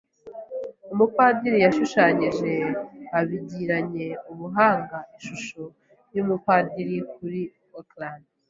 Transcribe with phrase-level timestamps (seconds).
[0.93, 2.51] Umupadiri yashushanyije
[3.17, 5.61] abigiranye ubuhanga ishusho
[6.15, 7.41] yumupadiri kuri
[7.79, 8.19] ecran.